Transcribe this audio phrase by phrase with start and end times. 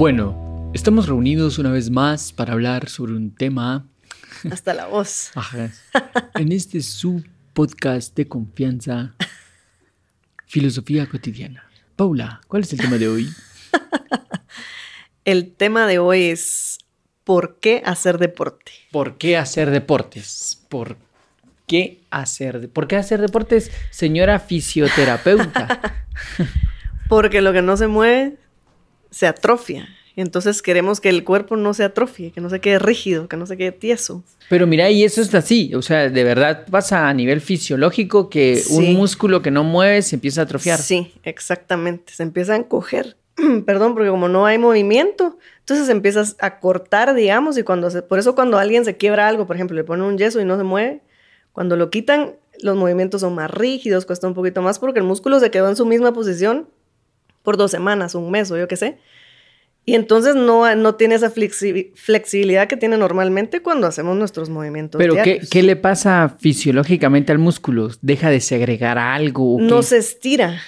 [0.00, 3.86] Bueno, estamos reunidos una vez más para hablar sobre un tema.
[4.50, 5.30] Hasta la voz.
[5.34, 5.70] Ajá.
[6.36, 7.22] En este su
[7.52, 9.14] podcast de confianza,
[10.46, 11.68] filosofía cotidiana.
[11.96, 13.28] Paula, ¿cuál es el tema de hoy?
[15.26, 16.78] El tema de hoy es
[17.22, 18.72] ¿por qué hacer deporte?
[18.92, 20.64] ¿Por qué hacer deportes?
[20.70, 20.96] ¿Por
[21.66, 26.06] qué hacer, de- ¿por qué hacer deportes, señora fisioterapeuta?
[27.10, 28.38] Porque lo que no se mueve
[29.10, 29.88] se atrofia.
[30.16, 33.46] Entonces queremos que el cuerpo no se atrofie, que no se quede rígido, que no
[33.46, 34.22] se quede tieso.
[34.48, 38.56] Pero mira, y eso es así, o sea, de verdad pasa a nivel fisiológico que
[38.56, 38.74] Sí.
[38.76, 40.78] un músculo que no mueve se empieza a atrofiar.
[40.80, 42.12] Sí, exactamente.
[42.12, 43.16] Se empieza a encoger.
[43.66, 48.02] Perdón, porque como no hay movimiento, entonces se empieza a cortar, digamos, y cuando se,
[48.02, 50.56] por eso cuando alguien se quiebra algo, por ejemplo, le ponen un yeso y no
[50.58, 51.00] se mueve,
[51.52, 55.40] cuando lo quitan, los movimientos son más rígidos, cuesta un poquito más porque el músculo
[55.40, 56.68] se quedó en su misma posición
[57.50, 58.98] por dos semanas, un mes o yo qué sé.
[59.84, 65.00] Y entonces no, no tiene esa flexi- flexibilidad que tiene normalmente cuando hacemos nuestros movimientos.
[65.00, 65.50] Pero ¿qué, diarios.
[65.50, 67.88] qué le pasa fisiológicamente al músculo?
[68.02, 69.54] ¿Deja de segregar algo?
[69.56, 69.64] o qué?
[69.64, 70.60] no se estira,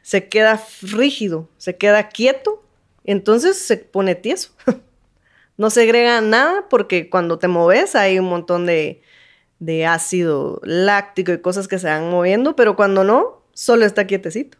[0.00, 2.62] se queda rígido, se queda quieto,
[3.04, 4.52] entonces se pone tieso.
[5.58, 9.02] no segrega nada porque cuando te moves hay un montón de,
[9.58, 14.56] de ácido láctico y cosas que se van moviendo, pero cuando no, solo está quietecito.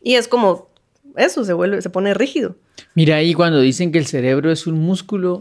[0.00, 0.75] Y es como
[1.16, 2.56] eso, se vuelve, se pone rígido.
[2.94, 5.40] Mira, ahí cuando dicen que el cerebro es un músculo,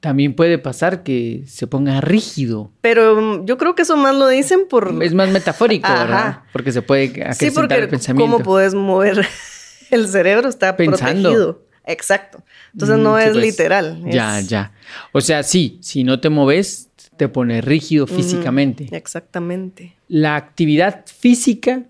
[0.00, 2.70] también puede pasar que se ponga rígido.
[2.80, 5.02] Pero mm, yo creo que eso más lo dicen por...
[5.02, 6.04] Es más metafórico, Ajá.
[6.04, 6.38] ¿verdad?
[6.52, 8.32] Porque se puede Sí, porque el pensamiento.
[8.32, 9.26] cómo puedes mover
[9.90, 11.28] el cerebro está Pensando.
[11.30, 11.62] protegido.
[11.86, 12.42] Exacto.
[12.72, 13.44] Entonces Mm, no sí, es pues.
[13.44, 14.02] literal.
[14.06, 14.72] Ya, es- ya.
[15.12, 18.88] O sea, sí, si no te moves, te pone rígido físicamente.
[18.92, 19.96] Exactamente.
[20.08, 21.82] La actividad física,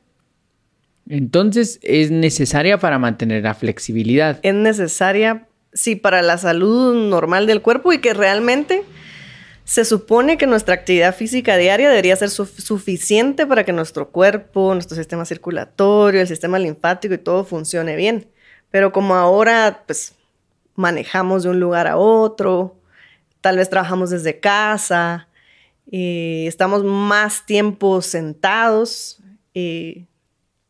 [1.10, 4.38] entonces, es necesaria para mantener la flexibilidad.
[4.42, 8.84] Es necesaria, sí, para la salud normal del cuerpo y que realmente
[9.64, 14.72] se supone que nuestra actividad física diaria debería ser su- suficiente para que nuestro cuerpo,
[14.72, 18.28] nuestro sistema circulatorio, el sistema linfático y todo funcione bien.
[18.70, 20.14] Pero como ahora, pues,
[20.76, 22.76] manejamos de un lugar a otro,
[23.40, 25.28] tal vez trabajamos desde casa,
[25.90, 29.20] y estamos más tiempo sentados,
[29.52, 30.06] y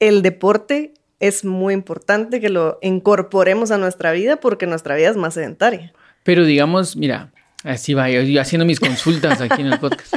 [0.00, 5.16] el deporte es muy importante que lo incorporemos a nuestra vida porque nuestra vida es
[5.16, 5.92] más sedentaria.
[6.24, 7.30] Pero digamos, mira,
[7.62, 10.14] así va, yo, yo haciendo mis consultas aquí en el podcast.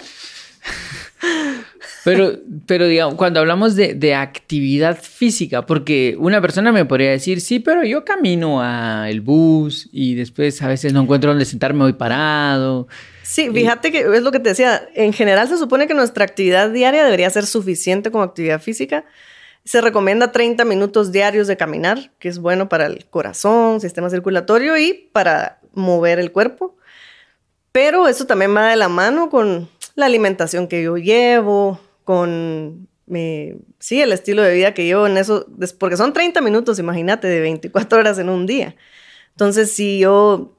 [2.04, 2.34] Pero,
[2.66, 7.60] pero digamos, cuando hablamos de, de actividad física, porque una persona me podría decir, sí,
[7.60, 12.90] pero yo camino al bus y después a veces no encuentro dónde sentarme, voy parado.
[13.22, 16.70] Sí, fíjate que es lo que te decía, en general se supone que nuestra actividad
[16.72, 19.06] diaria debería ser suficiente como actividad física.
[19.66, 24.78] Se recomienda 30 minutos diarios de caminar, que es bueno para el corazón, sistema circulatorio
[24.78, 26.76] y para mover el cuerpo.
[27.72, 33.54] Pero eso también va de la mano con la alimentación que yo llevo, con mi-
[33.80, 35.48] sí, el estilo de vida que llevo en eso,
[35.80, 38.76] porque son 30 minutos, imagínate, de 24 horas en un día.
[39.32, 40.52] Entonces, si yo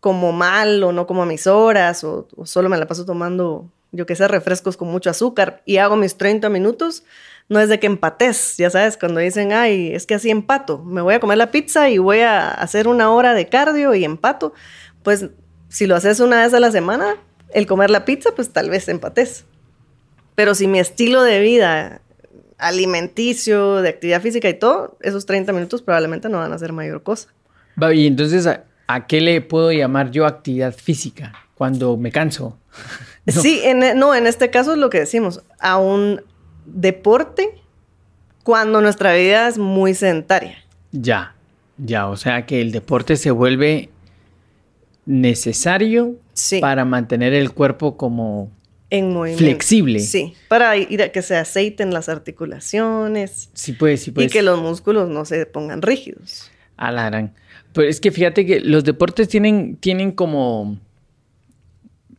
[0.00, 3.70] como mal o no como a mis horas o, o solo me la paso tomando,
[3.92, 7.04] yo que sé, refrescos con mucho azúcar y hago mis 30 minutos,
[7.48, 11.00] no es de que empates, ya sabes, cuando dicen, ay, es que así empato, me
[11.00, 14.52] voy a comer la pizza y voy a hacer una hora de cardio y empato,
[15.02, 15.26] pues
[15.68, 17.16] si lo haces una vez a la semana,
[17.52, 19.44] el comer la pizza, pues tal vez empates.
[20.34, 22.00] Pero si mi estilo de vida
[22.58, 27.02] alimenticio, de actividad física y todo, esos 30 minutos probablemente no van a ser mayor
[27.02, 27.28] cosa.
[27.92, 32.58] Y entonces, ¿a, a qué le puedo llamar yo actividad física cuando me canso?
[33.24, 33.32] No.
[33.42, 36.22] Sí, en, no, en este caso es lo que decimos, a un
[36.66, 37.48] deporte
[38.42, 40.58] cuando nuestra vida es muy sedentaria.
[40.92, 41.34] Ya,
[41.78, 43.88] ya, o sea que el deporte se vuelve
[45.04, 46.60] necesario Sí.
[46.60, 48.50] para mantener el cuerpo como
[48.90, 49.44] En movimiento.
[49.44, 50.00] Flexible.
[50.00, 54.30] Sí, para ir a que se aceiten las articulaciones sí puedes, sí puedes.
[54.30, 56.50] y que los músculos no se pongan rígidos.
[56.76, 57.32] A la gran.
[57.72, 60.78] Pero es que fíjate que los deportes tienen, tienen como.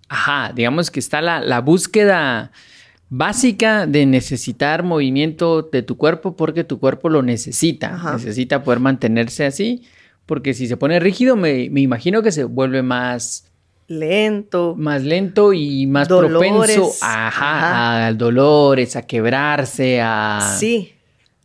[0.10, 2.52] Ajá, digamos que está la, la búsqueda
[3.10, 7.96] básica de necesitar movimiento de tu cuerpo porque tu cuerpo lo necesita.
[7.96, 8.14] Ajá.
[8.14, 9.84] Necesita poder mantenerse así.
[10.26, 13.46] Porque si se pone rígido, me, me imagino que se vuelve más,
[13.88, 14.76] Lento.
[14.78, 16.60] más lento y más Dolores.
[16.76, 18.08] propenso ajá, Ajá.
[18.08, 20.92] a dolores, a quebrarse, a, Sí.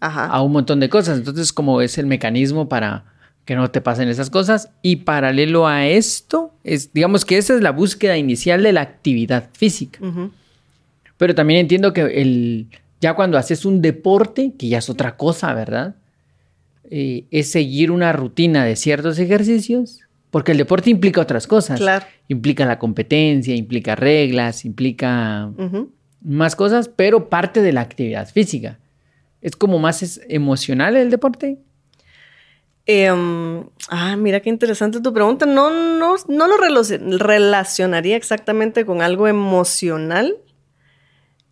[0.00, 0.26] Ajá.
[0.26, 1.18] a un montón de cosas.
[1.18, 3.04] Entonces, como es el mecanismo para
[3.44, 4.70] que no te pasen esas cosas.
[4.82, 9.48] Y paralelo a esto, es, digamos que esa es la búsqueda inicial de la actividad
[9.52, 10.00] física.
[10.04, 10.30] Ujú.
[11.22, 12.66] Pero también entiendo que el,
[13.00, 15.94] ya cuando haces un deporte, que ya es otra cosa, ¿verdad?
[16.94, 21.80] eh, es seguir una rutina de ciertos ejercicios, porque el deporte implica otras cosas.
[21.80, 22.04] Claro.
[22.28, 25.50] Implica la competencia, implica reglas, implica
[26.20, 28.78] más cosas, pero parte de la actividad física.
[29.40, 31.56] ¿Es como más emocional el deporte?
[32.84, 35.46] Em, ah, mira qué interesante tu pregunta.
[35.46, 40.36] No, no, no lo relacionaría exactamente con algo emocional.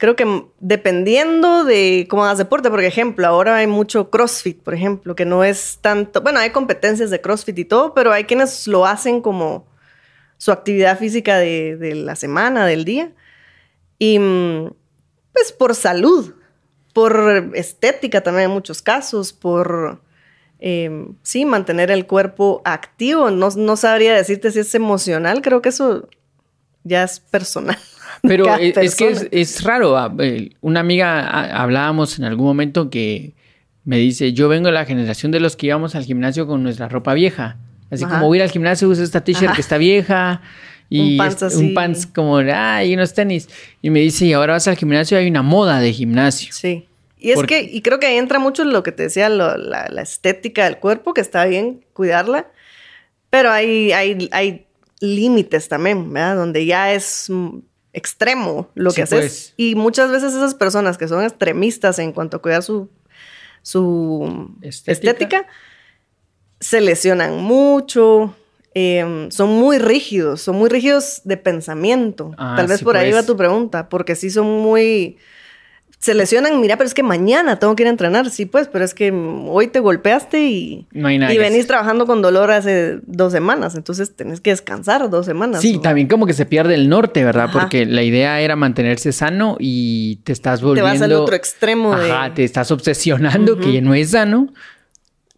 [0.00, 5.14] Creo que dependiendo de cómo hagas deporte, por ejemplo, ahora hay mucho CrossFit, por ejemplo,
[5.14, 8.86] que no es tanto, bueno, hay competencias de CrossFit y todo, pero hay quienes lo
[8.86, 9.68] hacen como
[10.38, 13.12] su actividad física de, de la semana, del día.
[13.98, 14.72] Y mm,
[15.32, 16.34] pues por salud,
[16.94, 20.00] por estética también en muchos casos, por
[20.62, 23.30] Em, sí, mantener el cuerpo activo.
[23.30, 26.08] No, no, sabría decirte si es emocional, creo que eso
[26.84, 27.78] ya es personal.
[28.22, 29.96] Pero es, que es, raro.
[29.96, 30.14] Ah,
[30.60, 33.32] una amiga ah, hablábamos en algún momento que
[33.84, 36.88] me dice, yo vengo de la generación de los que íbamos al gimnasio con nuestra
[36.88, 37.56] ropa vieja.
[37.90, 40.42] Así como voy al gimnasio, uso esta t-shirt que está vieja
[40.88, 41.58] y un pants, así.
[41.58, 43.48] un pants como, ay, unos tenis.
[43.82, 46.52] Y me dice, y ahora vas al gimnasio y hay una moda de gimnasio.
[46.52, 46.86] Sí.
[47.18, 50.64] Y es que, y creo que ahí entra mucho lo que te decía, la, estética
[50.64, 52.46] del cuerpo, que está bien cuidarla,
[53.28, 54.66] pero hay, hay, hay
[55.00, 56.36] límites también, ¿verdad?
[56.36, 57.30] Donde ya es
[57.92, 59.18] extremo lo que haces.
[59.18, 59.54] Pues.
[59.56, 62.88] Y muchas veces esas personas que son extremistas en cuanto a cuidar su,
[63.62, 65.46] su estética,
[66.60, 68.36] se lesionan mucho,
[68.74, 72.32] em, son muy rígidos, son muy rígidos de pensamiento.
[72.38, 73.22] Ah, Tal vez por ahí pues.
[73.22, 75.18] va tu pregunta, porque sí son muy
[76.00, 78.86] se lesionan, mira, pero es que mañana tengo que ir a entrenar, sí, pues, pero
[78.86, 84.16] es que hoy te golpeaste y, y venís trabajando con dolor hace dos semanas, entonces
[84.16, 85.60] tenés que descansar dos semanas.
[85.60, 87.50] Sí, también como que se pierde el norte, ¿verdad?
[87.52, 90.90] Porque la idea era mantenerse sano y te estás volviendo...
[90.90, 94.54] Te vas al otro extremo Ajá, te estás obsesionando, que no es sano,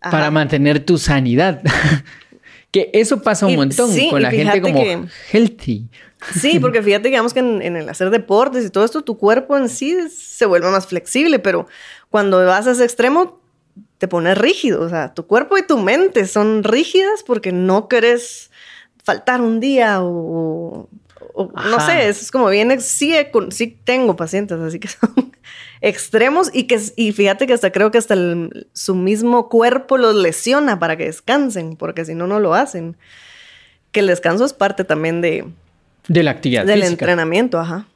[0.00, 1.61] para mantener tu sanidad.
[2.72, 5.88] que eso pasa un montón con la gente como healthy.
[6.40, 9.69] Sí, porque fíjate, digamos que en, el hacer deportes y todo esto, tu cuerpo en
[9.69, 11.66] sí se vuelve más flexible, pero
[12.10, 13.40] cuando vas a ese extremo,
[13.98, 14.80] te pones rígido.
[14.80, 18.50] O sea, tu cuerpo y tu mente son rígidas porque no querés
[19.04, 20.88] faltar un día o,
[21.36, 23.14] no sé, es como bien, sí,
[23.50, 25.32] sí tengo pacientes, así que son
[25.82, 28.14] extremos y que y fíjate que hasta creo que hasta
[28.73, 32.96] su mismo cuerpo los lesiona para que descansen, porque si no, no lo hacen.
[33.90, 35.44] Que el descanso es parte también de,
[36.08, 37.87] de la actividad Del entrenamiento, ajá.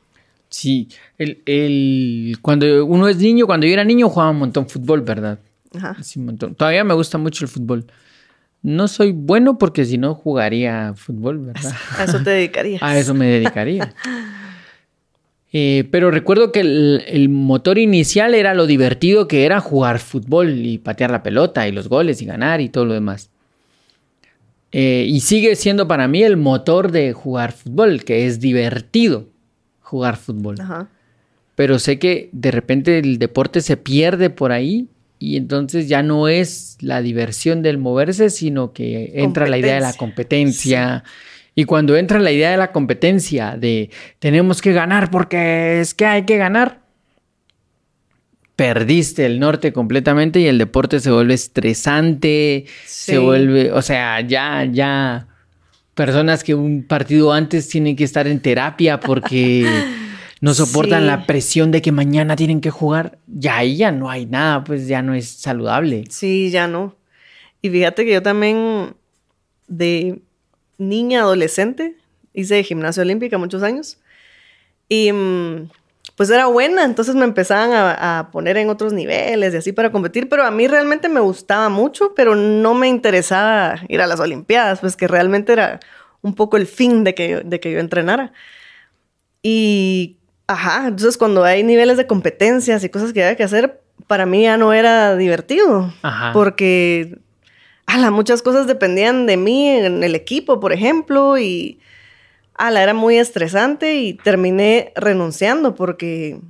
[0.51, 5.39] Sí, el, cuando uno es niño, cuando yo era niño jugaba un montón fútbol, ¿verdad?
[5.75, 5.97] Ajá.
[6.03, 6.55] Sí, un montón.
[6.55, 7.87] Todavía me gusta mucho el fútbol.
[8.63, 11.73] No soy bueno porque si no jugaría fútbol, ¿verdad?
[11.99, 12.83] A eso te dedicarías.
[12.83, 13.95] A eso me dedicaría.
[15.59, 20.77] Eh, pero recuerdo que el, motor inicial era lo divertido que era jugar fútbol y
[20.77, 23.31] patear la pelota y los goles y ganar y todo lo demás.
[24.71, 29.29] Eh, y sigue siendo para mí el motor de jugar fútbol, que es divertido
[29.81, 30.57] jugar fútbol.
[31.55, 34.89] Pero sé que de repente el deporte se pierde por ahí
[35.19, 39.81] y entonces ya no es la diversión del moverse, sino que entra la idea de
[39.81, 41.03] la competencia.
[41.59, 46.05] Y cuando entra la idea de la competencia, de tenemos que ganar porque es que
[46.05, 46.83] hay que ganar,
[48.57, 54.65] perdiste el norte completamente y el deporte se vuelve estresante, se vuelve, o sea, ya,
[54.71, 55.29] ya,
[55.95, 59.67] personas que un partido antes tienen que estar en terapia porque
[60.43, 64.27] no soportan la presión de que mañana tienen que jugar, ya ahí ya no hay
[64.27, 66.05] nada, pues ya no es saludable.
[66.11, 66.97] Sí, ya no.
[67.63, 68.95] Y fíjate que yo también
[69.69, 70.21] de
[70.79, 71.97] niña adolescente
[72.33, 73.99] hice gimnasia olímpica muchos años
[74.89, 75.13] y...
[75.13, 75.69] Mm,
[76.17, 80.31] pues era buena, entonces me empezaban a, poner en otros niveles y así para competir,
[80.31, 84.81] pero a mí realmente me gustaba mucho, pero no me interesaba ir a las Olimpiadas,
[84.81, 85.79] pues que realmente era
[86.23, 88.33] un poco el fin de que, de que yo entrenara.
[89.43, 90.17] Y,
[90.47, 94.43] ajá, entonces cuando hay niveles de competencias y cosas que había que hacer, para mí
[94.43, 96.33] ya no era divertido, ajá.
[96.33, 97.19] porque,
[97.87, 101.79] ala, muchas cosas dependían de mí en el equipo, por ejemplo, y
[102.59, 106.41] la era muy estresante y terminé renunciando porque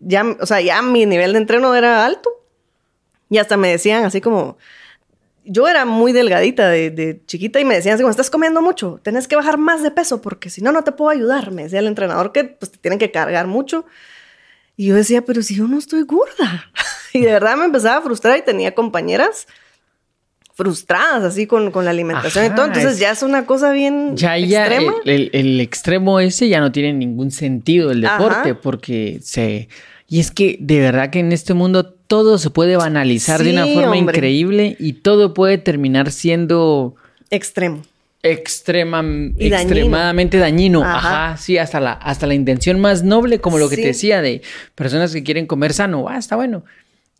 [0.00, 2.30] ya, o sea, ya mi nivel de entreno era alto.
[3.28, 4.56] Y hasta me decían así como,
[5.44, 9.26] yo era muy delgadita de, chiquita y me decían así como, estás comiendo mucho, tenés
[9.26, 11.50] que bajar más de peso porque si no, no te puedo ayudar.
[11.50, 13.84] Me decía el entrenador que pues te tienen que cargar mucho.
[14.76, 16.70] Y yo decía, pero si yo no estoy gorda.
[17.12, 19.46] y de verdad me empezaba a frustrar y tenía compañeras
[20.56, 22.64] frustradas así con, la alimentación y todo.
[22.66, 24.94] Entonces ya es una cosa bien ya, extrema.
[25.04, 29.68] el, extremo ese ya no tiene ningún sentido el deporte porque se...
[30.08, 33.66] Y es que de verdad que en este mundo todo se puede banalizar de una
[33.66, 34.16] forma hombre.
[34.16, 36.94] increíble y todo puede terminar siendo
[37.28, 37.82] Extremo.
[38.22, 39.56] extrema, Y dañino.
[39.58, 40.82] extremadamente dañino.
[40.84, 40.98] Ajá.
[41.26, 41.36] Ajá.
[41.36, 43.82] sí, hasta la, hasta la intención más noble, como lo que Sí.
[43.82, 44.40] te decía, de
[44.74, 46.06] personas que quieren comer sano.
[46.08, 46.64] Ah, está bueno.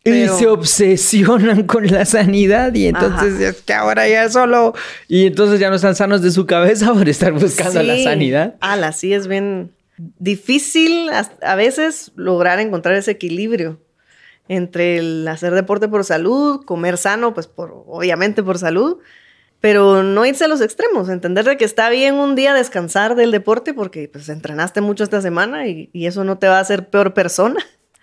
[0.06, 3.48] Y Pero- se obsesionan con la sanidad y entonces Ajá.
[3.48, 4.72] es que ahora ya solo...
[5.08, 8.04] Y entonces ya no están sanos de su cabeza por estar buscando la Sí.
[8.04, 8.54] sanidad.
[8.60, 9.72] Ala, sí es bien
[10.18, 13.80] difícil as- a veces lograr encontrar ese equilibrio
[14.48, 18.98] entre el hacer deporte por salud, comer sano, pues por obviamente por salud,
[19.60, 23.32] pero no irse a los extremos, entender de que está bien un día descansar del
[23.32, 26.88] deporte porque pues entrenaste mucho esta semana y, y eso no te va a hacer
[26.90, 27.56] peor persona.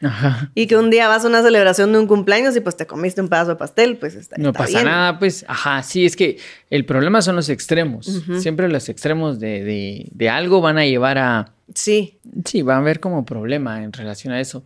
[0.04, 0.52] Ajá.
[0.56, 3.22] Y que un día vas a una celebración de un cumpleaños y pues te comiste
[3.22, 4.86] un pedazo de pastel, pues está, No está pasa bien.
[4.86, 6.38] nada, pues, ajá, sí, es que
[6.70, 8.22] el problema son los extremos.
[8.40, 12.78] Siempre los extremos de, de, de algo van a llevar a, Sí, Sí, va a
[12.80, 14.64] haber como problema en relación a eso.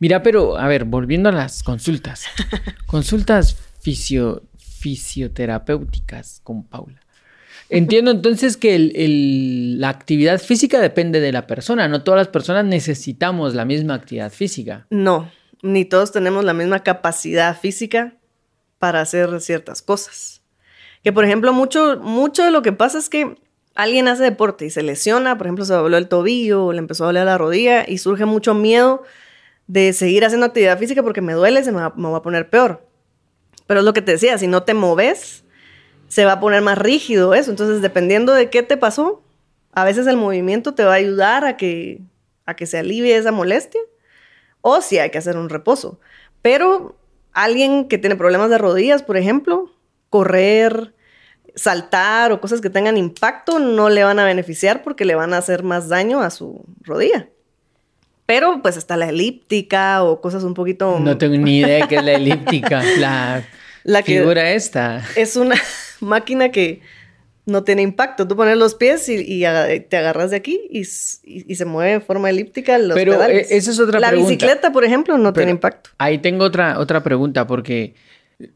[0.00, 2.24] Mira, pero a ver, volviendo a las consultas.
[2.86, 7.00] consultas fisio, fisioterapéuticas con Paula.
[7.72, 8.78] Entiendo entonces que
[9.78, 11.88] la actividad física depende de la persona.
[11.88, 14.86] No todas las personas necesitamos la misma actividad física.
[14.90, 15.30] No,
[15.62, 18.14] ni todos tenemos la misma capacidad física
[18.78, 20.42] para hacer ciertas cosas.
[21.02, 23.36] Que por ejemplo, mucho, mucho de lo que pasa es que
[23.74, 27.04] alguien hace deporte y se lesiona, por ejemplo, se dobló el tobillo o le empezó
[27.04, 29.02] a doler la rodilla y surge mucho miedo
[29.66, 32.50] de seguir haciendo actividad física porque me duele, se me va, me va a poner
[32.50, 32.86] peor.
[33.66, 35.41] Pero es lo que te decía, si no te moves,
[36.12, 37.50] se va a poner más rígido eso.
[37.50, 39.22] Entonces, dependiendo de qué te pasó,
[39.72, 42.00] a veces el movimiento te va a ayudar a que,
[42.44, 43.80] a que se alivie esa molestia
[44.60, 45.98] o si hay que hacer un reposo.
[46.42, 46.96] Pero
[47.32, 49.70] alguien que tiene problemas de rodillas, por ejemplo,
[50.10, 50.92] correr,
[51.54, 55.38] saltar o cosas que tengan impacto no le van a beneficiar porque le van a
[55.38, 57.28] hacer más daño a su rodilla.
[58.26, 60.98] Pero pues está la elíptica o cosas un poquito...
[61.00, 63.44] No tengo ni idea de qué es la elíptica, la,
[63.84, 65.02] La que- figura esta.
[65.16, 65.56] Es una
[66.06, 66.80] máquina que
[67.44, 68.28] no tiene impacto.
[68.28, 69.40] Tú pones los pies y,
[69.88, 73.12] te agarras de aquí y, s- y- y se mueve de forma elíptica los Pero,
[73.14, 73.50] pedales.
[73.50, 74.28] eh, esa es otra la pregunta.
[74.30, 75.90] bicicleta, por ejemplo, no Pero tiene impacto.
[75.98, 77.94] Ahí tengo otra, otra pregunta, porque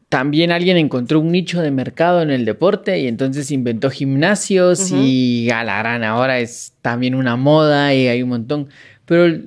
[0.09, 5.49] también alguien encontró un nicho de mercado en el deporte y entonces inventó gimnasios y
[5.51, 8.69] a la gran ahora es también una moda y hay un montón.
[9.05, 9.37] Pero,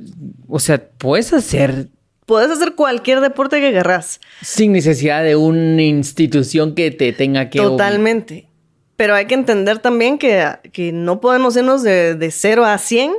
[0.48, 1.88] o sea, puedes hacer
[2.30, 4.20] Puedes hacer cualquier deporte que querrás.
[4.40, 7.58] sin necesidad de una institución que te tenga que...
[7.58, 8.46] Totalmente.
[8.94, 13.14] Pero hay que entender también que, que no podemos irnos de, de 0 a 100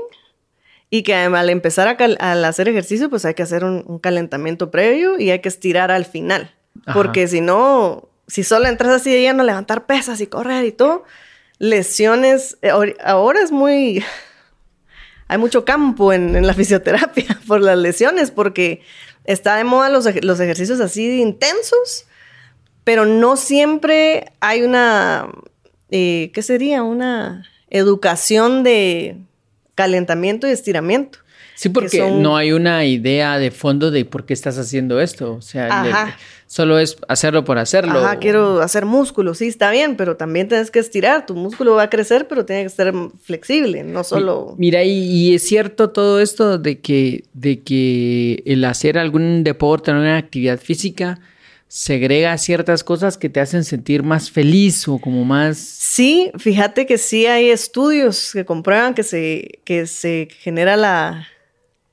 [0.90, 4.72] y que al empezar a al hacer ejercicio, pues hay que hacer un, un calentamiento
[4.72, 6.56] previo y hay que estirar al final.
[6.86, 6.94] Ajá.
[6.94, 10.72] Porque si no, si solo entras así de lleno a levantar pesas y correr y
[10.72, 11.04] todo,
[11.60, 12.70] lesiones, eh,
[13.04, 14.06] ahora es muy...
[15.32, 18.82] Hay mucho campo en, la fisioterapia por las lesiones, porque
[19.24, 22.06] está de moda los, ej- los ejercicios así intensos,
[22.84, 25.30] pero no siempre hay una,
[25.90, 26.84] eh, ¿qué sería?
[26.84, 29.16] Una educación de
[29.74, 31.20] calentamiento y estiramiento.
[31.62, 35.00] Sí, que porque son- no hay una idea de fondo de por qué estás haciendo
[35.00, 35.34] esto.
[35.36, 35.94] O sea, le-
[36.48, 38.00] solo es hacerlo por hacerlo.
[38.00, 41.26] Ajá, quiero hacer músculo, sí, está bien, pero también tienes que estirar.
[41.26, 44.56] Tu músculo va a crecer, pero tiene que ser flexible, no solo...
[44.58, 49.44] Mi- Mira, y, y es cierto todo esto de que, de que el hacer algún
[49.44, 51.20] deporte, alguna actividad física,
[51.68, 55.58] segrega ciertas cosas que te hacen sentir más feliz o como más...
[55.58, 61.28] Sí, fíjate que sí hay estudios que comprueban que se, que se genera la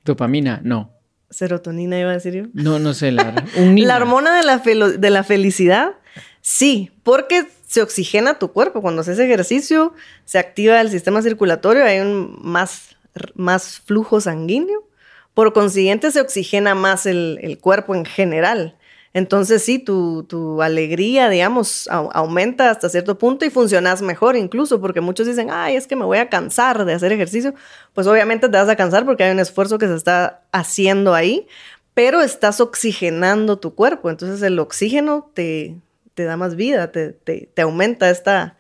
[0.09, 0.91] Dopamina, no.
[1.29, 2.45] serotonina, iba a decir yo.
[2.55, 3.45] No, no sé, la.
[3.57, 5.97] La hormona de la, de la felicidad,
[6.41, 8.81] sí, porque se oxigena tu cuerpo.
[8.81, 9.93] Cuando haces ejercicio,
[10.25, 12.97] se activa el sistema circulatorio, hay un más,
[13.35, 14.89] más flujo sanguíneo.
[15.35, 18.78] Por consiguiente, se oxigena más el, el cuerpo en general.
[19.19, 24.81] Entonces, sí, tu, tu alegría, digamos, au- aumenta hasta cierto punto y funcionas mejor incluso,
[24.81, 27.55] porque muchos dicen, ay, es que me voy a cansar de hacer ejercicio.
[27.95, 31.47] Pues obviamente te vas a cansar porque hay un esfuerzo que se está haciendo ahí,
[31.95, 34.09] pero estás oxigenando tu cuerpo.
[34.09, 35.75] Entonces, el oxígeno te,
[36.15, 38.57] te da más vida, te, te, aumenta esta,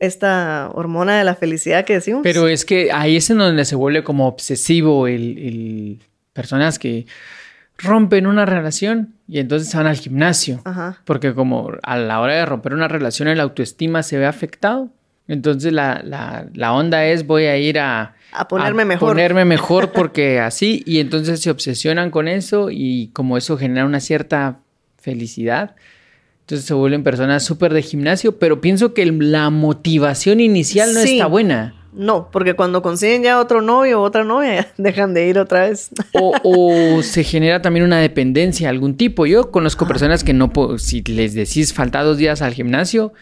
[0.00, 2.20] esta hormona de la felicidad que decimos.
[2.22, 5.98] Pero es que ahí es en donde se vuelve como obsesivo el-
[6.32, 7.04] personas que
[7.78, 10.60] rompen una relación y entonces van al gimnasio.
[10.64, 10.98] Ajá.
[11.04, 14.90] Porque como a la hora de romper una relación el autoestima se ve afectado.
[15.28, 18.14] Entonces la, la, la onda es voy a ir a...
[18.32, 19.10] A ponerme mejor.
[19.10, 20.82] Ponerme mejor porque así.
[20.86, 24.58] Y entonces se obsesionan con eso y como eso genera una cierta
[24.96, 25.76] felicidad.
[26.40, 31.12] Entonces se vuelven personas súper de gimnasio, pero pienso que la motivación inicial no Sí.
[31.14, 31.74] está buena.
[31.98, 35.90] No, porque cuando consiguen ya otro novio o otra novia, dejan de ir otra vez.
[36.12, 36.32] O,
[36.96, 39.26] o se genera también una dependencia de algún tipo.
[39.26, 43.12] Yo conozco personas que no, si les decís falta dos días al gimnasio,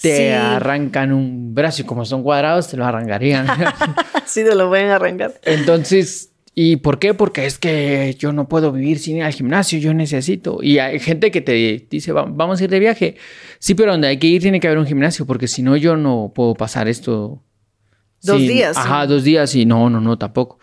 [0.00, 0.22] te Sí.
[0.32, 3.46] arrancan un brazo y como son cuadrados, te lo arrancarían.
[4.14, 5.32] Así te lo pueden arrancar.
[5.44, 7.12] Entonces, ¿y por qué?
[7.14, 10.58] Porque es que yo no puedo vivir sin ir al gimnasio, yo necesito.
[10.62, 13.16] Y hay gente que te dice, "Va- vamos a ir de viaje.
[13.58, 15.96] Sí, pero donde hay que ir tiene que haber un gimnasio, porque si no, yo
[15.96, 17.42] no puedo pasar esto.
[18.22, 19.08] Dos días, Ajá, sí.
[19.08, 20.58] dos días y no, no, no, tampoco.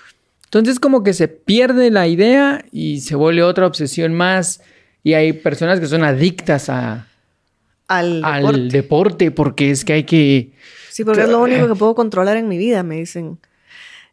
[0.45, 4.61] Entonces, como que se pierde la idea y se vuelve otra obsesión más.
[5.03, 7.07] Y hay personas que son adictas a,
[7.87, 8.77] Al al deporte.
[8.77, 10.51] deporte porque es que hay que.
[10.89, 13.39] Sí, porque es lo único que puedo controlar en mi vida, me dicen.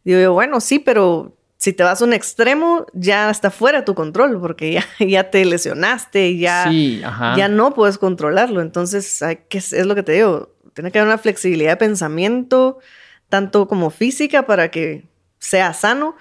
[0.03, 3.85] Digo yo, bueno, sí, pero si te vas a un extremo, ya está fuera de
[3.85, 7.01] tu control, porque ya, ya te lesionaste, ya, Sí,
[7.37, 8.61] ya no puedes controlarlo.
[8.61, 12.79] Entonces, hay que, es lo que te digo, tiene que haber una flexibilidad de pensamiento,
[13.31, 15.05] tanto como física, para que
[15.39, 16.15] sea sano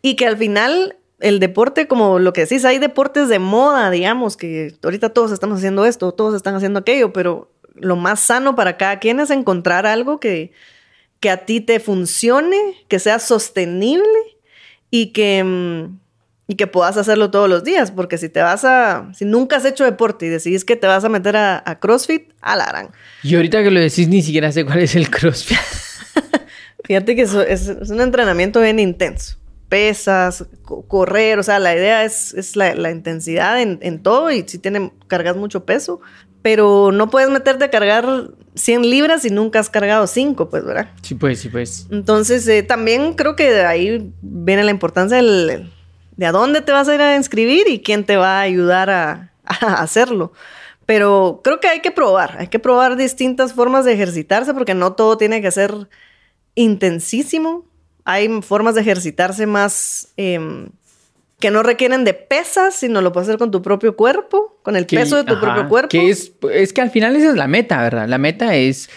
[0.00, 4.36] y que al final el deporte, como lo que decís, hay deportes de moda, digamos,
[4.36, 8.76] que ahorita todos estamos haciendo esto, todos están haciendo aquello, pero lo más sano para
[8.76, 10.52] cada quien es encontrar algo que,
[11.20, 12.56] que a ti te funcione,
[12.88, 14.06] que sea sostenible
[14.90, 15.98] y que, mm,
[16.46, 19.64] y que puedas hacerlo todos los días, porque si te vas a, si nunca has
[19.64, 22.90] hecho deporte y decidís que te vas a meter a, a CrossFit, a la gran.
[23.22, 25.58] Y ahorita que lo decís, ni siquiera sé cuál es el CrossFit.
[26.84, 29.36] Fíjate que eso es, es un entrenamiento bien intenso.
[29.68, 34.30] Pesas, co- correr, o sea, la idea es, es la, la intensidad en, en todo
[34.30, 36.00] y si tiene, cargas mucho peso,
[36.42, 38.06] pero no puedes meterte a cargar
[38.54, 40.90] 100 libras si nunca has cargado 5, pues, ¿verdad?
[41.02, 41.86] Sí, pues, sí, pues.
[41.90, 45.70] Entonces, eh, también creo que de ahí viene la importancia del-
[46.16, 48.90] de a dónde te vas a ir a inscribir y quién te va a ayudar
[48.90, 50.32] a, a hacerlo.
[50.86, 54.92] Pero creo que hay que probar, hay que probar distintas formas de ejercitarse porque no
[54.92, 55.88] todo tiene que ser
[56.54, 57.64] intensísimo.
[58.04, 60.68] Hay formas de ejercitarse más em,
[61.40, 64.86] que no requieren de pesas, sino lo puedes hacer con tu propio cuerpo, con el
[64.86, 65.88] Que- peso de tu ajá, propio cuerpo.
[65.88, 68.08] Que es, es que al final esa es la meta, ¿verdad?
[68.08, 68.90] La meta es.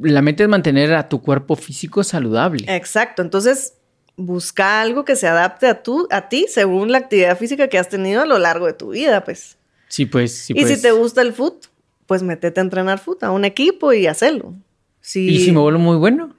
[0.00, 2.64] La meta es mantener a tu cuerpo físico saludable.
[2.74, 3.22] Exacto.
[3.22, 3.74] Entonces,
[4.16, 7.88] busca algo que se adapte a, tu, a ti según la actividad física que has
[7.88, 9.56] tenido a lo largo de tu vida, pues.
[9.88, 10.32] Sí, pues.
[10.36, 10.76] Sí, y pues.
[10.76, 11.66] si te gusta el foot,
[12.06, 14.54] pues métete a entrenar foot a un equipo y hacerlo.
[15.00, 16.34] Si, Y si me vuelvo muy bueno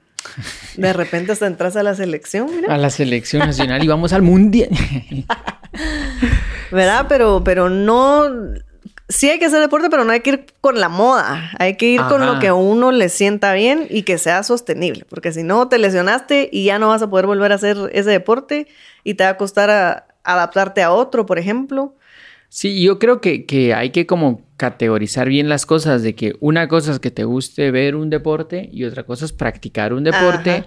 [0.76, 2.74] de repente hasta entras a la selección, mira.
[2.74, 4.70] a la selección nacional y vamos al mundial.
[6.70, 7.06] ¿Verdad?
[7.08, 8.24] Pero, pero no.
[9.10, 11.50] Sí hay que hacer deporte, pero no hay que ir con la moda.
[11.58, 15.06] Hay que ir con lo que a uno le sienta bien y que sea sostenible.
[15.08, 18.10] Porque si no, te lesionaste y ya no vas a poder volver a hacer ese
[18.10, 18.66] deporte
[19.04, 21.94] y te va a costar a- adaptarte a otro, por ejemplo.
[22.50, 26.66] Sí, yo creo que, que hay que como categorizar bien las cosas de que una
[26.66, 30.50] cosa es que te guste ver un deporte y otra cosa es practicar un deporte
[30.50, 30.66] Ajá.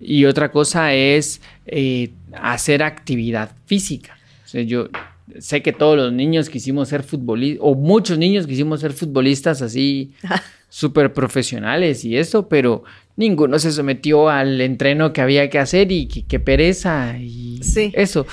[0.00, 4.16] y otra cosa es eh, hacer actividad física.
[4.44, 4.88] O sea, yo
[5.38, 10.12] sé que todos los niños quisimos ser futbolistas, o muchos niños quisimos ser futbolistas así
[10.70, 12.82] súper profesionales y eso, pero
[13.16, 17.92] ninguno se sometió al entreno que había que hacer y que, que pereza y Sí.
[17.94, 18.26] eso.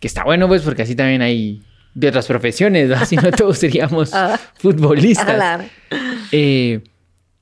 [0.00, 1.62] Que está bueno, pues, porque así también hay
[1.96, 2.90] de otras profesiones.
[3.08, 4.38] Si no todos seríamos Ah.
[4.54, 5.34] futbolistas.
[5.34, 5.64] Claro.
[6.30, 6.80] Eh,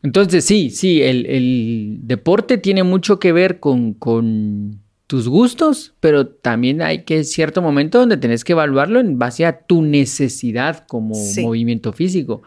[0.03, 6.27] entonces, sí, sí, el, el deporte tiene mucho que ver con, con tus gustos, pero
[6.29, 11.15] también hay que cierto momento donde tenés que evaluarlo en base a tu necesidad como
[11.15, 11.43] Sí.
[11.43, 12.43] movimiento físico.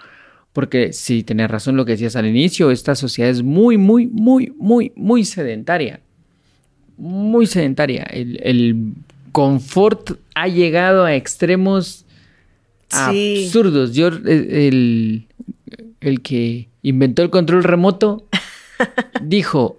[0.54, 4.54] Porque sí, tenés razón lo que decías al inicio, esta sociedad es muy, muy, muy,
[4.58, 6.00] muy, muy sedentaria.
[6.98, 8.04] Muy sedentaria.
[8.04, 8.93] El, el
[9.38, 12.06] confort ha llegado a extremos
[12.89, 13.43] Sí.
[13.45, 13.93] absurdos.
[13.93, 15.28] Yo, eh, el,
[16.02, 18.26] el que inventó el control remoto
[19.21, 19.78] dijo,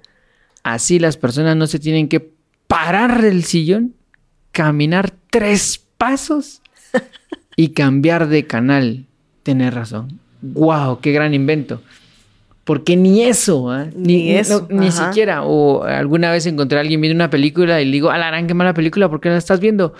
[0.62, 2.30] así las personas no se tienen que
[2.68, 3.94] parar del sillón,
[4.52, 6.62] caminar tres pasos
[7.56, 9.06] y cambiar de canal.
[9.42, 10.20] Tenés razón.
[10.42, 11.00] ¡Wow!
[11.00, 11.82] ¡Qué gran invento!
[12.68, 13.86] Porque ni eso, ¿ah?
[13.96, 15.42] Ni eso, no, ni siquiera.
[15.42, 18.74] O alguna vez encontré a alguien viendo una película y le digo, Alarán, qué mala
[18.74, 19.94] película, ¿por qué la estás viendo?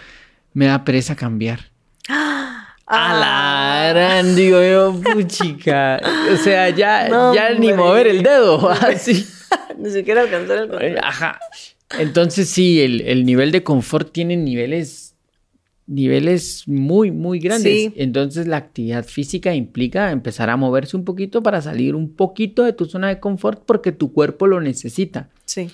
[0.53, 1.61] Me da pereza cambiar.
[2.91, 3.91] Ah.
[3.91, 6.01] Alarán, digo yo, puchica.
[6.33, 8.69] O sea, ya, No, ya ni mover el dedo.
[8.71, 9.27] Así.
[9.79, 10.99] Ni siquiera alcanzar el control.
[11.03, 11.39] Ajá.
[11.99, 15.15] Entonces sí, el, el nivel de confort tiene niveles,
[15.89, 17.73] niveles muy, muy grandes.
[17.73, 17.93] Sí.
[17.97, 22.75] Entonces la actividad física implica empezar a moverse un poquito para salir un poquito de
[22.75, 25.31] tu zona de confort porque tu cuerpo lo necesita.
[25.45, 25.71] Sí.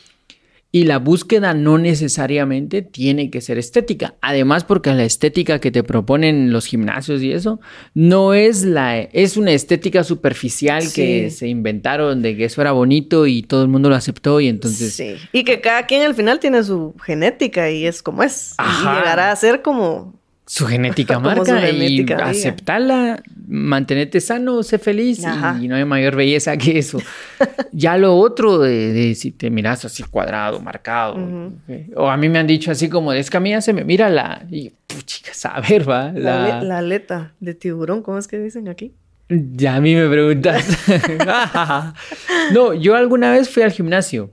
[0.75, 4.17] Y la búsqueda no necesariamente tiene que ser estética.
[4.21, 7.61] Además, porque la estética que te proponen los gimnasios y eso,
[7.95, 13.29] no es la, es una estética superficial que se inventaron de que eso era bonito
[13.29, 14.95] y todo el mundo lo aceptó y entonces...
[14.95, 15.15] Sí.
[15.31, 18.57] Y que cada quien al final tiene su genética y es como es.
[18.59, 20.24] Y llegará a ser como
[20.55, 25.19] su genética marca y aceptarla, mantenerte sano, sé feliz
[25.61, 26.99] y, no hay mayor belleza que eso.
[27.73, 31.17] ya lo otro de, si te miras así cuadrado, marcado,
[31.97, 33.83] o a mí me han dicho así como, es que a mí ya se me
[33.83, 34.71] mira la, y
[35.05, 36.13] chicas, a ver, va.
[36.13, 38.95] La, la, aleta de tiburón, ¿cómo es que dicen aquí?
[39.29, 40.65] Ya a mí me preguntas.
[42.53, 44.31] no, yo alguna vez fui al gimnasio.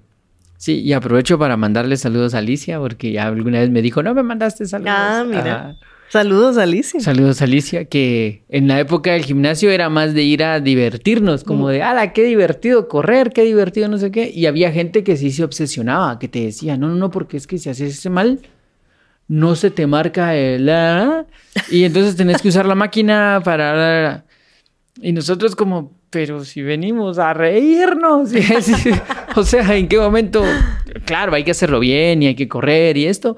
[0.58, 4.14] Sí, y aprovecho para mandarle saludos a Alicia, porque ya alguna vez me dijo, no
[4.14, 4.94] me mandaste saludos.
[4.96, 5.78] Ah, mira.
[6.12, 7.00] Saludos Alicia.
[7.00, 11.70] Saludos Alicia, que en la época del gimnasio era más de ir a divertirnos, como
[11.70, 14.30] de, ala, qué divertido correr, qué divertido no sé qué.
[14.30, 17.48] Y había gente que sí se obsesionaba, que te decía, no, no, no, porque es
[17.48, 18.42] que si haces ese mal,
[19.30, 20.70] no se te marca el...
[21.70, 24.26] y entonces tenés que usar la máquina para...
[25.02, 28.32] Y nosotros como, pero si venimos a reírnos.
[29.38, 30.44] o sea, ¿en qué momento?
[31.06, 33.38] Claro, hay que hacerlo bien y hay que correr y esto.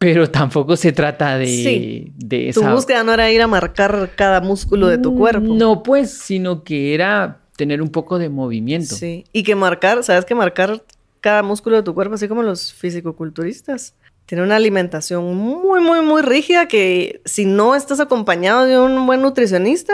[0.00, 2.12] Pero tampoco se trata de, sí.
[2.16, 2.62] de esa...
[2.62, 5.52] Tu búsqueda no era ir a marcar cada músculo de tu cuerpo.
[5.52, 8.94] No, pues, sino que era tener un poco de movimiento.
[8.94, 9.24] Sí.
[9.30, 10.82] Y que marcar, ¿sabes que marcar
[11.20, 13.94] cada músculo de tu cuerpo, así como los fisicoculturistas?
[14.24, 19.20] Tiene una alimentación muy, muy, muy rígida que si no estás acompañado de un buen
[19.20, 19.92] nutricionista,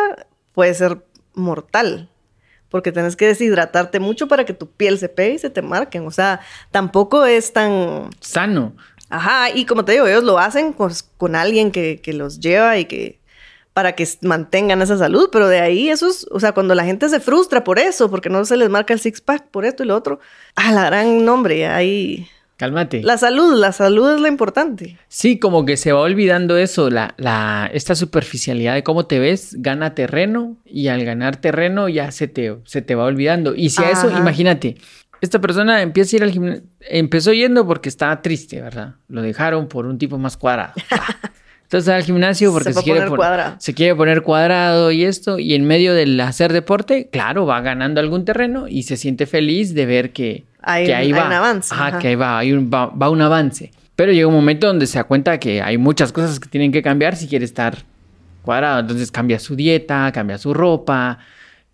[0.52, 2.10] puede ser mortal.
[2.68, 6.06] Porque tienes que deshidratarte mucho para que tu piel se pegue y se te marquen.
[6.06, 6.40] O sea,
[6.70, 8.10] tampoco es tan...
[8.20, 8.74] Sano.
[9.08, 12.86] Ajá, y como te digo, ellos lo hacen pues, con alguien que, los lleva y
[12.86, 13.20] que
[13.72, 17.08] para que mantengan esa salud, pero de ahí eso es, o sea, cuando la gente
[17.08, 19.86] se frustra por eso, porque no se les marca el six pack por esto y
[19.86, 20.18] lo otro,
[20.54, 23.02] a la gran nombre, ahí Cálmate.
[23.02, 24.96] La salud, la salud es lo importante.
[25.08, 29.56] Sí, como que se va olvidando eso, la, la, esta superficialidad de cómo te ves
[29.58, 33.54] gana terreno y al ganar terreno ya se te, se te va olvidando.
[33.54, 34.78] Y si a eso, imagínate,
[35.26, 38.94] esta persona empieza a ir al gimnasio, empezó yendo porque estaba triste, ¿verdad?
[39.08, 40.72] Lo dejaron por un tipo más cuadrado.
[41.64, 45.64] Entonces al gimnasio porque se, quiere poner, se quiere poner cuadrado y esto, y en
[45.66, 50.12] medio del hacer deporte, claro, va ganando algún terreno y se siente feliz de ver
[50.12, 51.26] que, hay, ahí va.
[51.26, 51.74] un avance.
[51.74, 53.72] Ajá, que ahí va, hay un, va, va un avance.
[53.96, 56.82] Pero llega un momento donde se da cuenta que hay muchas cosas que tienen que
[56.82, 57.78] cambiar si quiere estar
[58.42, 58.80] cuadrado.
[58.80, 61.18] Entonces cambia su dieta, cambia su ropa,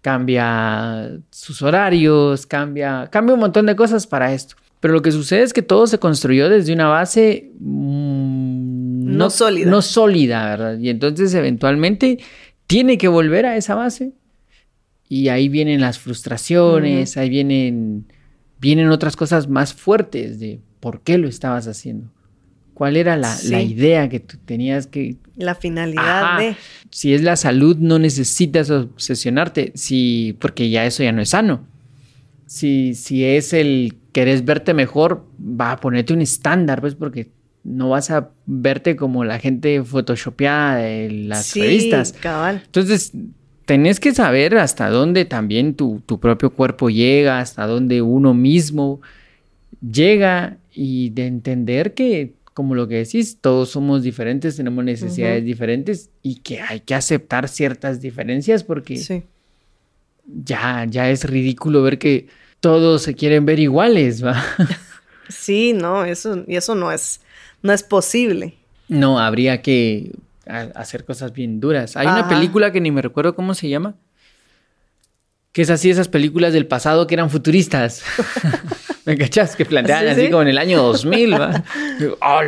[0.02, 4.56] cambia sus horarios, cambia, cambia un montón de cosas para esto.
[4.80, 9.70] Pero lo que sucede es que todo se construyó desde una base mm, no, sólida.
[9.70, 10.78] No sólida, ¿verdad?
[10.78, 12.18] Y entonces eventualmente
[12.66, 14.12] tiene que volver a esa base.
[15.08, 18.06] Y ahí vienen las frustraciones, ahí vienen,
[18.58, 22.10] vienen otras cosas más fuertes de por qué lo estabas haciendo.
[22.74, 25.16] ¿Cuál era la, idea que tú tenías que...
[25.36, 26.56] La finalidad de...
[26.90, 31.66] Si es la salud, no necesitas obsesionarte, si, porque ya eso ya no es sano.
[32.46, 37.30] Si, si es el querés verte mejor, va a ponerte un estándar, pues, porque
[37.64, 42.12] no vas a verte como la gente photoshopeada de las sí, revistas.
[42.12, 42.62] Cabal.
[42.64, 43.12] Entonces,
[43.64, 49.00] tenés que saber hasta dónde también tu, tu propio cuerpo llega, hasta dónde uno mismo
[49.80, 56.10] llega y de entender que como lo que decís, todos somos diferentes, tenemos necesidades diferentes
[56.22, 59.02] y que hay que aceptar ciertas diferencias porque
[60.26, 62.28] ya, ya es ridículo ver que
[62.60, 64.42] todos se quieren ver iguales, ¿va?
[65.28, 67.20] Sí, no, eso, y eso no es,
[67.62, 68.54] no es posible.
[68.88, 70.12] No, habría que
[70.46, 71.96] hacer cosas bien duras.
[71.96, 73.94] Hay una película que ni me recuerdo cómo se llama,
[75.52, 78.02] que es así esas películas del pasado que eran futuristas.
[79.04, 79.54] ¿Me cachas?
[79.54, 81.64] Que plantean así como en el año 2000, ¿va?
[82.20, 82.40] oh,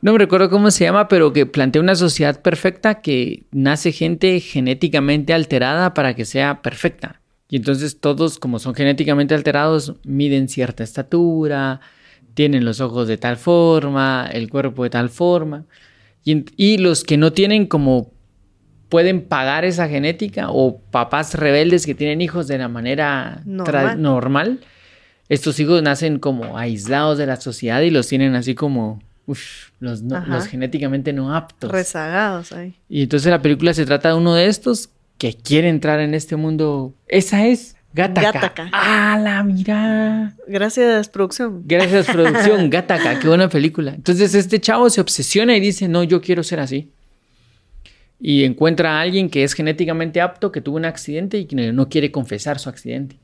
[0.00, 4.40] No me recuerdo cómo se llama, pero que plantea una sociedad perfecta que nace gente
[4.40, 7.20] genéticamente alterada para que sea perfecta.
[7.48, 11.80] Y entonces todos, como son genéticamente alterados, miden cierta estatura,
[12.32, 15.66] tienen los ojos de tal forma, el cuerpo de tal forma.
[16.24, 18.10] Y, y los que no tienen como
[18.92, 24.60] pueden pagar esa genética o papás rebeldes que tienen hijos de la manera normal
[25.32, 29.00] estos hijos nacen como aislados de la sociedad y los tienen así como
[29.80, 30.04] los,
[30.50, 31.72] genéticamente no aptos.
[31.72, 32.74] Rezagados ahí.
[32.90, 36.36] Y entonces la película se trata de uno de estos que quiere entrar en este
[36.36, 36.92] mundo.
[37.08, 38.32] Esa es Gataka.
[38.32, 38.68] Gataka.
[38.72, 40.34] ¡Ah, la mira!
[40.46, 41.62] Gracias, producción.
[41.64, 42.68] Gracias, producción.
[42.70, 43.94] Gataka, qué buena película.
[43.94, 46.90] Entonces este chavo se obsesiona y dice, no, yo quiero ser así.
[48.24, 51.88] Y encuentra a alguien que es genéticamente apto, que tuvo un accidente y que no
[51.88, 53.18] quiere confesar su accidente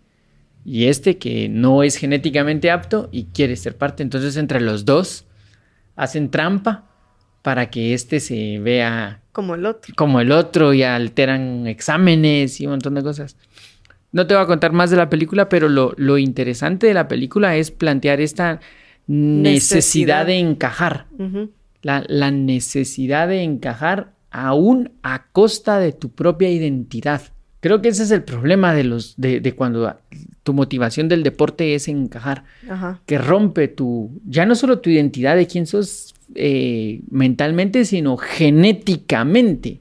[0.65, 4.03] y este que no es genéticamente apto y quiere ser parte.
[4.03, 5.25] Entonces entre los dos
[5.97, 6.85] hacen trampa
[7.41, 9.95] para que este se vea como el otro.
[9.97, 13.39] Como el otro y alteran exámenes y un montón de cosas.
[14.13, 17.57] No te voy a contar más de la película, pero lo, interesante de la película
[17.57, 18.61] es plantear esta
[19.07, 21.07] necesidad, de encajar.
[21.81, 27.23] la, la, necesidad de encajar aún a costa de tu propia identidad.
[27.61, 29.97] Creo que ese es el problema de los de, de cuando
[30.45, 32.45] tu motivación del deporte es encajar,
[33.05, 39.81] que rompe tu ya no solo tu identidad de quién sos eh, mentalmente, sino genéticamente.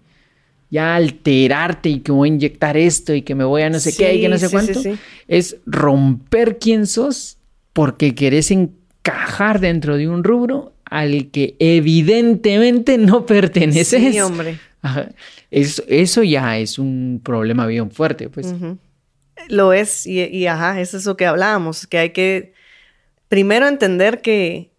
[0.70, 3.96] Ya alterarte y que voy a inyectar esto y que me voy a no sé
[3.96, 4.82] qué y que no sé cuánto,
[5.30, 7.38] es romper quién sos
[7.72, 14.14] porque querés encajar dentro de un rubro al que evidentemente no perteneces.
[14.14, 14.60] Sí, hombre.
[15.52, 18.54] Eso, ya es un problema bien fuerte, pues.
[19.50, 22.54] Lo es, y, y, ajá, es eso que hablábamos, que hay que
[23.30, 24.72] primero entender que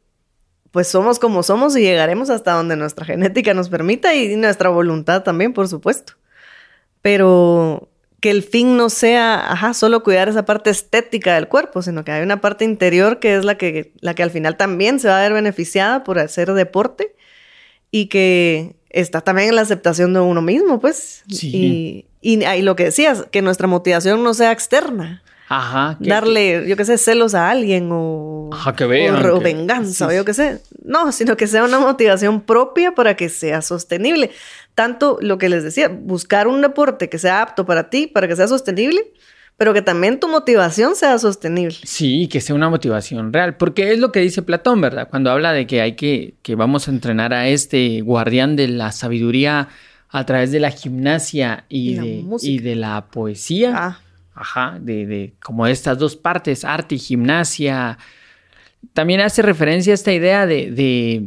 [0.71, 5.23] pues somos como somos y llegaremos hasta donde nuestra genética nos permita y nuestra voluntad
[5.23, 6.15] también, por supuesto.
[7.01, 7.89] Pero
[8.21, 12.11] que el fin no sea, ajá, solo cuidar esa parte estética del cuerpo, sino que
[12.11, 15.19] hay una parte interior que es la que, la que al final también se va
[15.19, 17.15] a ver beneficiada por hacer deporte
[17.91, 21.23] y que está también en la aceptación de uno mismo, pues.
[21.29, 22.05] Sí.
[22.21, 25.23] Y, y, lo que decías, que nuestra motivación no sea externa.
[25.49, 25.97] Ajá.
[25.99, 30.25] Darle, yo qué sé, celos a alguien o, Ajá, que vean, o, venganza o yo
[30.25, 30.61] qué sé.
[30.85, 34.31] No, sino que sea una motivación propia para que sea sostenible.
[34.79, 38.37] Tanto lo que les decía, buscar un deporte que sea apto para ti, para que
[38.37, 39.11] sea sostenible,
[39.57, 41.75] pero que también tu motivación sea sostenible.
[41.83, 45.09] Sí, que sea una motivación real, porque es lo que dice Platón, ¿verdad?
[45.11, 48.93] Cuando habla de que hay que, que vamos a entrenar a este guardián de la
[48.93, 49.67] sabiduría
[50.11, 53.73] a través de la gimnasia y, de, y de, la poesía.
[53.75, 54.01] Ah.
[54.33, 57.99] Ajá, de, de como estas dos partes, arte y gimnasia.
[58.93, 61.27] También hace referencia a esta idea de, de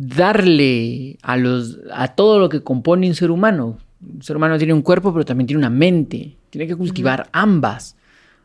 [0.00, 3.78] darle a, los, a todo lo que compone un ser humano.
[4.02, 6.36] Un ser humano tiene un cuerpo, pero también tiene una mente.
[6.48, 7.96] Tiene que cultivar ambas.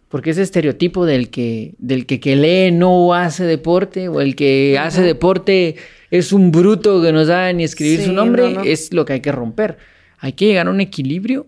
[0.09, 4.77] Porque ese estereotipo del que, del que, que lee no hace deporte, o el que
[4.77, 5.77] hace deporte
[6.11, 9.31] es un bruto que no sabe ni escribir su nombre, es lo que hay que
[9.31, 9.77] romper.
[10.19, 11.47] Hay que llegar a un equilibrio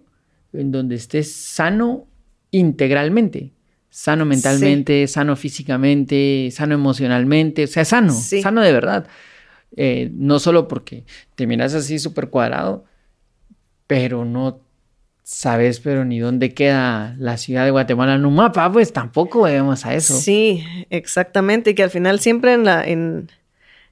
[0.54, 2.08] en donde estés sano
[2.52, 3.52] integralmente.
[3.90, 9.08] Sano mentalmente, sano físicamente, sano emocionalmente, o sea, sano, sano de verdad.
[9.76, 11.04] Eh, no solo porque
[11.36, 12.86] te miras así súper cuadrado,
[13.86, 14.62] pero no
[15.24, 19.86] sabes, pero ni dónde queda la ciudad de Guatemala en un mapa, pues tampoco vemos
[19.86, 20.18] a eso.
[20.18, 23.30] Sí, exactamente, y que al final siempre en la, en,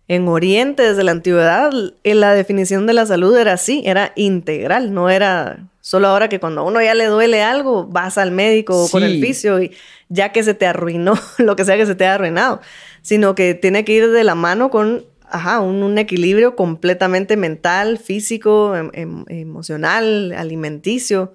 [0.08, 1.72] en Oriente, desde la antigüedad,
[2.04, 6.62] la definición de la salud era así, era integral, no era solo ahora que cuando
[6.62, 9.72] a uno ya le duele algo, vas al médico con el fisio y
[10.08, 12.62] ya que se te arruinó, lo que sea que se te haya arruinado,
[13.02, 18.76] sino que tiene que ir de la mano con ajá, un, equilibrio completamente mental, físico,
[18.76, 21.34] em, em, emocional, alimenticio.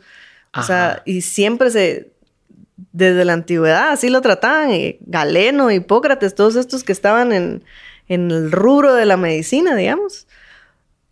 [0.56, 2.10] O sea, y siempre se,
[2.92, 7.62] desde la antigüedad así lo trataban, y Galeno, Hipócrates, todos estos que estaban en,
[8.08, 10.26] en el rubro de la medicina, digamos,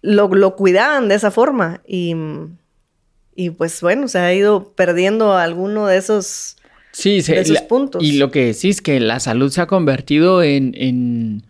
[0.03, 2.15] lo, lo cuidaban de esa forma y,
[3.35, 6.57] y, pues bueno, se ha ido perdiendo alguno de esos,
[6.93, 8.03] sí, esos puntos.
[8.03, 11.45] Y lo que decís que la salud se ha convertido en, en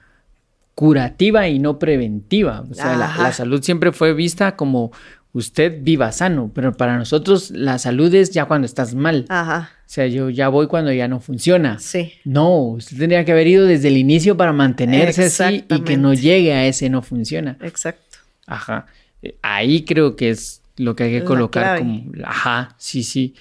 [0.78, 2.64] curativa y no preventiva.
[2.70, 4.92] O sea, la, la, salud siempre fue vista como
[5.32, 9.26] usted viva sano, pero para nosotros la salud es ya cuando estás mal.
[9.28, 9.72] Ajá.
[9.74, 11.80] O sea, yo ya voy cuando ya no funciona.
[11.80, 12.12] Sí.
[12.24, 16.14] No, usted tendría que haber ido desde el inicio para mantenerse así y que no
[16.14, 17.58] llegue a ese no funciona.
[17.60, 18.18] Exacto.
[18.46, 18.86] Ajá.
[19.22, 23.34] Eh, ahí creo que es lo que hay que colocar como, ajá, sí, sí.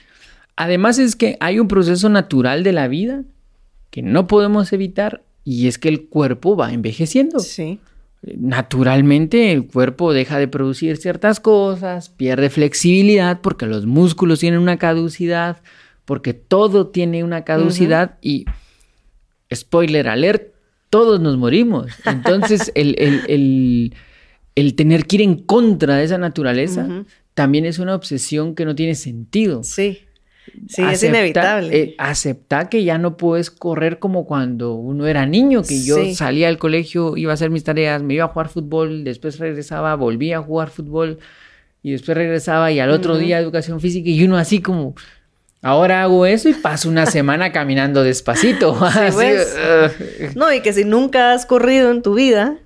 [0.56, 3.22] Además es que hay un proceso natural de la vida
[3.92, 7.40] que no podemos evitar y es que el cuerpo va envejeciendo.
[7.40, 7.80] Sí
[8.22, 14.78] naturalmente el cuerpo deja de producir ciertas cosas, pierde flexibilidad porque los músculos tienen una
[14.78, 15.62] caducidad,
[16.06, 18.46] porque todo tiene una caducidad y,
[19.54, 20.54] spoiler alert,
[20.90, 21.92] todos nos morimos.
[22.06, 23.94] Entonces el,
[24.56, 26.88] el, tener que ir en contra de esa naturaleza
[27.34, 29.64] también es una obsesión que no tiene sentido.
[29.64, 30.00] Sí.
[30.68, 31.78] Sí, es inevitable.
[31.78, 36.48] Eh, aceptar que ya no puedes correr como cuando uno era niño, que yo salía
[36.48, 40.38] del colegio, iba a hacer mis tareas, me iba a jugar fútbol, después regresaba, volvía
[40.38, 41.20] a jugar fútbol
[41.84, 44.96] y después regresaba y al otro día educación física y uno así como,
[45.62, 48.78] ahora hago eso y paso una semana caminando despacito.
[49.14, 49.56] Pues.
[50.36, 52.58] no, y que si nunca has corrido en tu vida,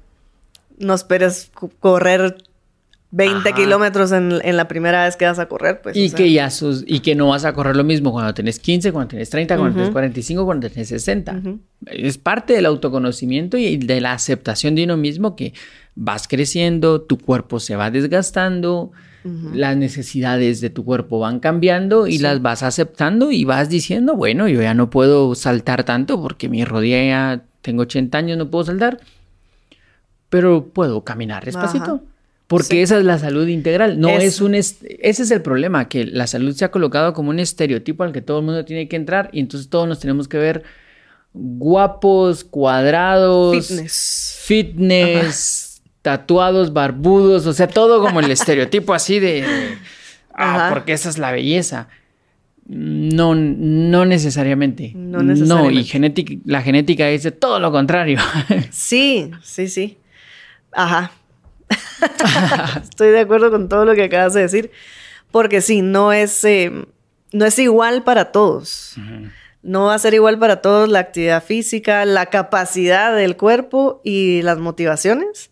[0.80, 2.38] no esperes correr
[3.14, 3.56] 20 Ajá.
[3.58, 5.98] kilómetros en, en la primera vez que vas a correr, pues.
[5.98, 8.34] o Y sea, que ya sus, y que no vas a correr lo mismo cuando
[8.34, 9.94] tenés 15, cuando tenés 30, cuando tenés Ujú.
[9.94, 11.34] 45, cuando tenés 60.
[11.34, 11.60] Ujú.
[11.88, 15.54] Es parte del autoconocimiento y de la aceptación de uno mismo que
[15.96, 18.92] vas creciendo, tu cuerpo se va desgastando,
[19.54, 22.20] las necesidades de tu cuerpo van cambiando y Sí.
[22.24, 26.64] las vas aceptando y vas diciendo, bueno, yo ya no puedo saltar tanto porque mi
[26.66, 29.00] rodilla ya tengo 80 años, no puedo saltar,
[30.30, 32.02] pero puedo caminar despacito.
[32.52, 32.80] Porque Sí.
[32.82, 34.20] esa es la salud integral, no Eso.
[34.22, 34.54] es un...
[34.56, 34.76] ese
[35.24, 38.40] es el problema, que la salud se ha colocado como un estereotipo al que todo
[38.40, 40.64] el mundo tiene que entrar y entonces todos nos tenemos que ver
[41.34, 44.40] guapos, cuadrados, Fitness.
[44.44, 49.46] fitness, tatuados, barbudos, o sea, todo como el estereotipo así de...
[50.34, 50.70] Ah, Ajá.
[50.74, 51.88] porque esa es la belleza.
[52.68, 54.94] No, no necesariamente.
[54.96, 55.82] No necesariamente.
[55.82, 58.18] y genética, la genética dice todo lo contrario.
[58.72, 59.98] Sí, sí, sí.
[60.72, 61.12] Ajá.
[62.84, 64.72] Estoy de acuerdo con todo lo que acabas de decir.
[65.32, 66.72] Porque sí, no es, eh,
[67.32, 68.96] no es igual para todos.
[69.64, 74.42] No va a ser igual para todos la actividad física, la capacidad del cuerpo y
[74.42, 75.52] las motivaciones.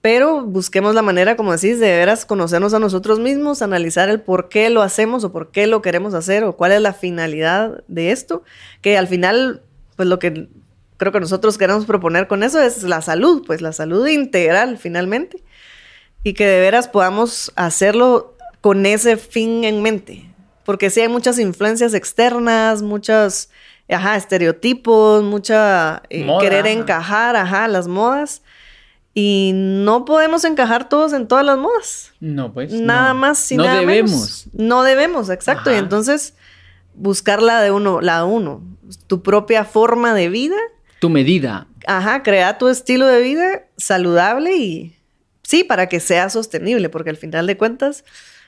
[0.00, 4.48] Pero busquemos la manera, como decís, de veras conocernos a nosotros mismos, analizar el por
[4.48, 8.12] qué lo hacemos o por qué lo queremos hacer o cuál es la finalidad de
[8.12, 8.44] esto.
[8.82, 9.62] Que al final,
[9.96, 10.48] pues lo que
[10.96, 15.42] creo que nosotros queremos proponer con eso es la salud, pues la salud integral finalmente.
[16.26, 20.28] Y que de veras podamos hacerlo con ese fin en mente.
[20.64, 23.48] Porque sí hay muchas influencias externas, muchos
[23.88, 28.42] ajá, estereotipos, mucha eh, querer encajar, ajá, las modas.
[29.14, 32.12] Y no podemos encajar todos en todas las modas.
[32.18, 32.72] No, pues.
[32.72, 33.20] nada no.
[33.20, 34.10] más y No nada debemos.
[34.10, 34.46] menos.
[34.52, 35.72] No debemos, exacto.
[35.72, 36.34] Y entonces
[36.96, 38.64] buscar la de uno, la de uno,
[39.06, 40.56] tu propia forma de vida
[40.98, 41.68] Tu medida.
[41.86, 44.95] Ajá, crea tu estilo de vida saludable y
[45.46, 48.04] sí, para que sea sostenible, porque al final de cuentas,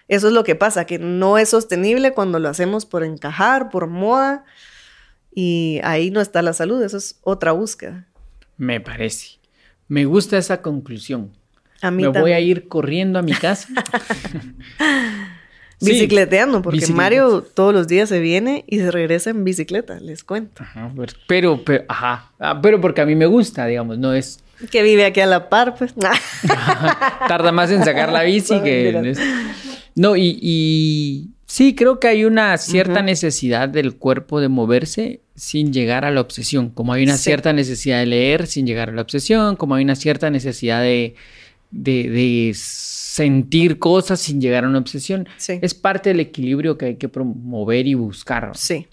[0.09, 3.87] eso es lo que pasa, que no es sostenible cuando lo hacemos por encajar, por
[3.87, 4.45] moda,
[5.35, 8.07] y ahí no está la salud, eso es otra búsqueda.
[8.57, 9.39] Me parece.
[9.87, 11.31] Me gusta esa conclusión.
[11.81, 13.69] A mí Me voy a ir corriendo a mi casa.
[15.81, 15.93] Sí.
[15.93, 16.97] Bicicleteando, porque Bicicleta.
[16.97, 20.65] Mario todos los días se viene y se regresa en bicicleta, les cuento.
[20.65, 22.33] Ajá, pero- pero, pero, ajá.
[22.41, 24.41] Ah, pero porque a mí me gusta, digamos, no es.
[24.71, 25.95] Que vive aquí a la par, pues.
[27.29, 28.89] Tarda más en sacar la bici que.
[28.91, 29.25] en Mentira.
[29.25, 29.31] es-
[29.95, 35.73] No, y, y sí, creo que hay una cierta necesidad del cuerpo de moverse sin
[35.73, 36.71] llegar a la obsesión.
[36.71, 37.25] Como hay una Sí.
[37.25, 41.15] cierta necesidad de leer sin llegar a la obsesión, como hay una cierta necesidad de,
[41.71, 45.29] de, de sentir cosas sin llegar a una obsesión.
[45.37, 45.59] Sí.
[45.63, 48.53] Es parte del equilibrio que hay que promover y buscar.
[48.57, 48.87] Sí,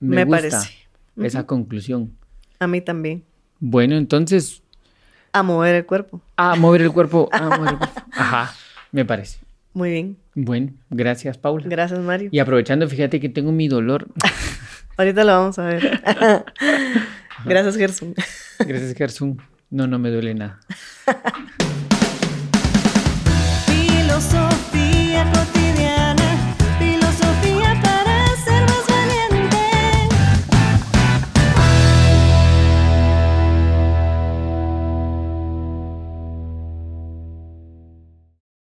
[0.00, 0.70] Me, Me gusta parece.
[1.22, 2.12] esa conclusión.
[2.58, 3.22] a mí también.
[3.60, 4.62] Bueno, entonces,
[5.32, 6.20] A mover el cuerpo.
[6.36, 8.00] a mover el cuerpo, a mover el cuerpo.
[8.12, 8.54] Ajá,
[8.92, 9.38] me parece.
[9.72, 10.16] Muy bien.
[10.34, 11.64] Bueno, gracias, Paula.
[11.68, 12.28] Gracias, Mario.
[12.32, 14.08] Y aprovechando, fíjate que tengo mi dolor.
[14.96, 16.02] Ahorita lo vamos a ver.
[17.44, 18.14] Gracias, Gerson.
[18.58, 19.40] Gracias, Gerson.
[19.70, 20.58] No, no me duele nada.